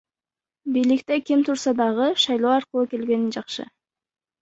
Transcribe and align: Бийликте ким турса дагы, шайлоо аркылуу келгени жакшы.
Бийликте 0.71 1.15
ким 1.25 1.39
турса 1.45 1.71
дагы, 1.79 2.07
шайлоо 2.23 2.53
аркылуу 2.57 2.85
келгени 2.91 3.33
жакшы. 3.35 3.63